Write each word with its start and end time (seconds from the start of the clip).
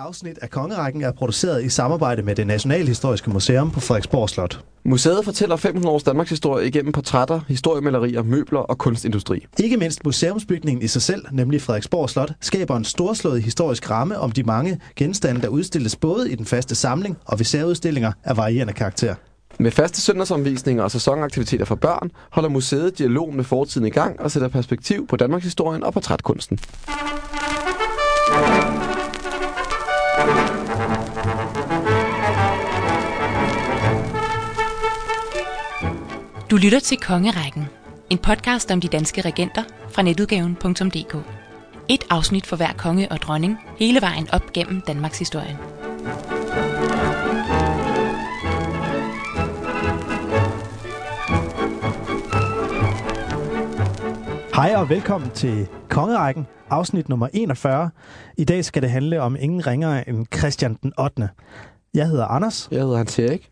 afsnit 0.00 0.38
af 0.42 0.50
Kongerækken 0.50 1.02
er 1.02 1.12
produceret 1.12 1.64
i 1.64 1.68
samarbejde 1.68 2.22
med 2.22 2.34
det 2.34 2.46
Nationalhistoriske 2.46 3.30
Museum 3.30 3.70
på 3.70 3.80
Frederiksborg 3.80 4.30
Slot. 4.30 4.64
Museet 4.84 5.24
fortæller 5.24 5.56
500 5.56 5.94
års 5.94 6.02
Danmarks 6.02 6.30
historie 6.30 6.66
igennem 6.66 6.92
portrætter, 6.92 7.40
historiemalerier, 7.48 8.22
møbler 8.22 8.60
og 8.60 8.78
kunstindustri. 8.78 9.46
Ikke 9.58 9.76
mindst 9.76 10.04
museumsbygningen 10.04 10.82
i 10.82 10.86
sig 10.88 11.02
selv, 11.02 11.24
nemlig 11.32 11.62
Frederiksborg 11.62 12.10
Slot, 12.10 12.32
skaber 12.40 12.76
en 12.76 12.84
storslået 12.84 13.42
historisk 13.42 13.90
ramme 13.90 14.18
om 14.18 14.30
de 14.30 14.42
mange 14.42 14.80
genstande, 14.96 15.42
der 15.42 15.48
udstilles 15.48 15.96
både 15.96 16.30
i 16.32 16.34
den 16.34 16.46
faste 16.46 16.74
samling 16.74 17.18
og 17.24 17.38
ved 17.38 17.44
særudstillinger 17.44 18.12
af 18.24 18.36
varierende 18.36 18.72
karakter. 18.72 19.14
Med 19.58 19.70
faste 19.70 20.00
søndagsomvisninger 20.00 20.82
og 20.82 20.90
sæsonaktiviteter 20.90 21.64
for 21.64 21.74
børn 21.74 22.10
holder 22.30 22.50
museet 22.50 22.98
dialog 22.98 23.34
med 23.34 23.44
fortiden 23.44 23.86
i 23.86 23.90
gang 23.90 24.20
og 24.20 24.30
sætter 24.30 24.48
perspektiv 24.48 25.06
på 25.06 25.16
Danmarks 25.16 25.44
historien 25.44 25.82
og 25.82 25.92
portrætkunsten. 25.92 26.58
Du 36.50 36.56
lytter 36.56 36.80
til 36.80 36.98
Kongerækken, 36.98 37.64
en 38.10 38.18
podcast 38.18 38.70
om 38.70 38.80
de 38.80 38.88
danske 38.88 39.20
regenter 39.20 39.62
fra 39.90 40.02
netudgaven.dk. 40.02 41.16
Et 41.88 42.04
afsnit 42.10 42.46
for 42.46 42.56
hver 42.56 42.72
konge 42.72 43.12
og 43.12 43.18
dronning, 43.18 43.58
hele 43.78 44.00
vejen 44.00 44.28
op 44.32 44.52
gennem 44.52 44.80
Danmarks 44.80 45.18
historie. 45.18 45.58
Hej 54.54 54.74
og 54.76 54.88
velkommen 54.88 55.30
til 55.30 55.68
Kongerækken, 55.88 56.46
afsnit 56.70 57.08
nummer 57.08 57.28
41. 57.32 57.90
I 58.36 58.44
dag 58.44 58.64
skal 58.64 58.82
det 58.82 58.90
handle 58.90 59.22
om 59.22 59.36
ingen 59.40 59.66
ringere 59.66 60.08
end 60.08 60.26
Christian 60.36 60.78
den 60.82 60.92
8. 60.98 61.28
Jeg 61.94 62.08
hedder 62.08 62.26
Anders. 62.26 62.68
Jeg 62.70 62.80
hedder 62.80 62.96
Hans 62.96 63.18
Erik. 63.18 63.50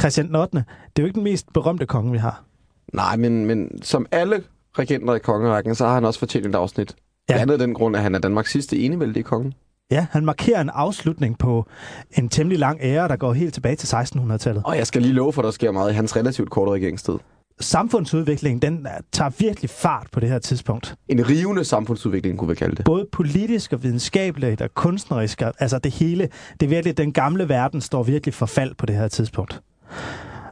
Christian 0.00 0.26
den 0.26 0.36
8. 0.36 0.56
Det 0.56 0.64
er 0.96 1.02
jo 1.02 1.06
ikke 1.06 1.14
den 1.14 1.24
mest 1.24 1.52
berømte 1.54 1.86
konge, 1.86 2.12
vi 2.12 2.18
har. 2.18 2.44
Nej, 2.92 3.16
men, 3.16 3.46
men 3.46 3.82
som 3.82 4.06
alle 4.10 4.42
regenter 4.78 5.14
i 5.14 5.18
kongerækken, 5.18 5.74
så 5.74 5.86
har 5.86 5.94
han 5.94 6.04
også 6.04 6.18
fortjent 6.18 6.46
et 6.46 6.54
afsnit. 6.54 6.94
Ja. 7.28 7.34
Blandt 7.34 7.52
andet 7.52 7.60
den 7.60 7.74
grund, 7.74 7.96
at 7.96 8.02
han 8.02 8.14
er 8.14 8.18
Danmarks 8.18 8.52
sidste 8.52 8.78
enevældige 8.78 9.22
konge. 9.22 9.52
Ja, 9.90 10.06
han 10.10 10.24
markerer 10.24 10.60
en 10.60 10.70
afslutning 10.70 11.38
på 11.38 11.66
en 12.12 12.28
temmelig 12.28 12.58
lang 12.58 12.78
ære, 12.82 13.08
der 13.08 13.16
går 13.16 13.32
helt 13.32 13.54
tilbage 13.54 13.76
til 13.76 13.96
1600-tallet. 13.96 14.62
Og 14.64 14.76
jeg 14.76 14.86
skal 14.86 15.02
lige 15.02 15.14
love 15.14 15.32
for, 15.32 15.42
at 15.42 15.44
der 15.44 15.50
sker 15.50 15.70
meget 15.70 15.90
i 15.90 15.94
hans 15.94 16.16
relativt 16.16 16.50
korte 16.50 16.72
regeringstid. 16.72 17.14
Samfundsudviklingen, 17.60 18.62
den 18.62 18.86
tager 19.12 19.30
virkelig 19.38 19.70
fart 19.70 20.06
på 20.12 20.20
det 20.20 20.28
her 20.28 20.38
tidspunkt. 20.38 20.94
En 21.08 21.28
rivende 21.28 21.64
samfundsudvikling, 21.64 22.38
kunne 22.38 22.48
vi 22.48 22.54
kalde 22.54 22.76
det. 22.76 22.84
Både 22.84 23.06
politisk 23.12 23.72
og 23.72 23.82
videnskabeligt 23.82 24.60
og 24.60 24.74
kunstnerisk, 24.74 25.42
altså 25.58 25.78
det 25.78 25.92
hele, 25.92 26.28
det 26.60 26.66
er 26.66 26.70
virkelig, 26.70 26.98
den 26.98 27.12
gamle 27.12 27.48
verden 27.48 27.80
står 27.80 28.02
virkelig 28.02 28.34
for 28.34 28.46
fald 28.46 28.74
på 28.74 28.86
det 28.86 28.96
her 28.96 29.08
tidspunkt. 29.08 29.60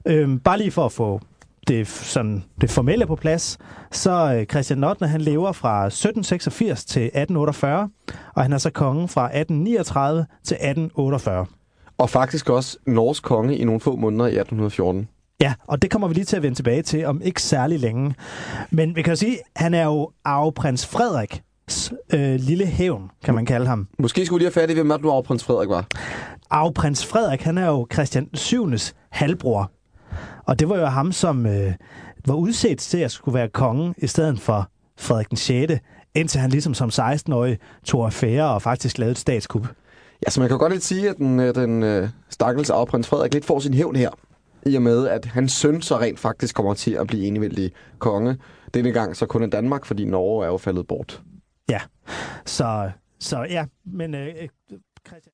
Øhm, 0.09 0.39
bare 0.39 0.59
lige 0.59 0.71
for 0.71 0.85
at 0.85 0.93
få 0.93 1.21
det, 1.69 1.89
sådan, 1.89 2.45
det 2.61 2.71
formelle 2.71 3.07
på 3.07 3.17
plads, 3.17 3.59
så 3.93 4.35
øh, 4.35 4.47
Christian 4.47 4.85
8. 4.85 5.07
han 5.07 5.21
lever 5.21 5.53
fra 5.53 5.87
1786 5.87 6.85
til 6.85 7.03
1848, 7.03 7.89
og 8.35 8.43
han 8.43 8.53
er 8.53 8.59
så 8.59 8.71
konge 8.71 9.09
fra 9.09 9.25
1839 9.25 10.27
til 10.45 10.55
1848. 10.55 11.47
Og 11.99 12.11
faktisk 12.11 12.51
også 12.51 12.79
norsk 12.87 13.23
konge 13.23 13.57
i 13.57 13.65
nogle 13.65 13.81
få 13.81 13.97
måneder 13.97 14.25
i 14.25 14.39
1814. 14.39 15.09
Ja, 15.41 15.55
og 15.67 15.83
det 15.83 15.91
kommer 15.91 16.09
vi 16.09 16.15
lige 16.15 16.25
til 16.25 16.37
at 16.37 16.43
vende 16.43 16.57
tilbage 16.57 16.83
til 16.83 17.05
om 17.05 17.23
ikke 17.25 17.43
særlig 17.43 17.79
længe. 17.79 18.15
Men 18.71 18.97
vi 18.97 19.03
kan 19.03 19.13
jo 19.13 19.17
sige, 19.17 19.33
at 19.35 19.63
han 19.63 19.75
er 19.75 19.85
jo 19.85 20.11
arveprins 20.25 20.87
Frederiks 20.87 21.93
øh, 22.13 22.35
lille 22.35 22.67
hævn, 22.67 23.11
kan 23.25 23.35
man 23.35 23.47
kalde 23.47 23.67
ham. 23.67 23.89
Måske 23.99 24.27
skulle 24.27 24.39
vi 24.39 24.45
lige 24.45 24.55
have 24.55 24.63
fat 24.63 24.71
i, 24.71 24.75
hvem 24.75 24.91
er 24.91 24.97
det 24.97 25.05
nu 25.05 25.21
prins 25.21 25.45
Frederik 25.45 25.69
var. 25.69 25.87
Arveprins 26.51 27.07
Frederik, 27.07 27.43
han 27.43 27.59
er 27.59 27.67
jo 27.67 27.87
Christian 27.93 28.29
7. 28.35 28.71
halvbror. 29.11 29.71
Og 30.49 30.59
det 30.59 30.69
var 30.69 30.79
jo 30.79 30.87
ham, 30.87 31.13
som 31.13 31.47
øh, 31.47 31.75
var 32.27 32.35
udset 32.35 32.79
til 32.79 32.99
at 32.99 33.11
skulle 33.11 33.35
være 33.35 33.49
konge 33.49 33.95
i 33.99 34.07
stedet 34.07 34.41
for 34.41 34.71
Frederik 34.99 35.29
den 35.29 35.37
6., 35.37 35.73
indtil 36.15 36.41
han 36.41 36.51
ligesom 36.51 36.75
som 36.75 36.89
16-årig 36.89 37.59
tog 37.85 38.07
affære 38.07 38.51
og 38.55 38.63
faktisk 38.63 38.99
lavede 38.99 39.13
et 39.13 39.19
statskup. 39.19 39.67
Ja, 40.27 40.31
så 40.31 40.41
man 40.41 40.49
kan 40.49 40.59
godt 40.59 40.73
lidt 40.73 40.85
sige, 40.85 41.11
at 41.11 41.17
den, 41.17 41.41
øh, 41.41 41.55
den 41.55 41.83
øh, 41.83 42.09
stakkels 42.29 42.71
arveprins 42.71 43.09
Frederik 43.09 43.35
lidt 43.35 43.45
får 43.45 43.59
sin 43.59 43.75
hævn 43.75 43.97
her. 43.97 44.11
I 44.67 44.77
og 44.77 44.83
med, 44.83 45.09
at 45.09 45.25
hans 45.25 45.53
søn 45.53 45.83
så 45.83 45.99
rent 45.99 46.19
faktisk 46.19 46.55
kommer 46.55 46.75
til 46.75 46.91
at 46.91 47.07
blive 47.07 47.27
enevældig 47.27 47.73
konge. 47.99 48.37
Denne 48.75 48.93
gang 48.93 49.17
så 49.17 49.27
kun 49.27 49.43
i 49.43 49.51
Danmark, 49.51 49.85
fordi 49.85 50.05
Norge 50.05 50.45
er 50.45 50.49
jo 50.49 50.57
faldet 50.57 50.87
bort. 50.87 51.23
Ja, 51.71 51.81
så, 52.47 52.91
så 53.21 53.47
ja, 53.51 53.65
men 53.85 54.15
øh, 54.15 54.27
øh, 54.27 54.49
Christian... 55.09 55.23